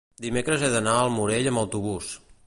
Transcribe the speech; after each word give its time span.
dimecres 0.23 0.63
he 0.67 0.69
d'anar 0.75 0.95
al 1.01 1.11
Morell 1.17 1.49
amb 1.51 1.63
autobús. 1.65 2.09